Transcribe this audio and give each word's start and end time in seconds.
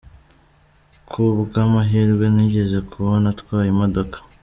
Ku 1.09 1.21
bw’ 1.39 1.53
amahirwe 1.65 2.25
nigeze 2.35 2.77
kubona 2.91 3.25
atwaye 3.33 3.67
imodoka…. 3.73 4.17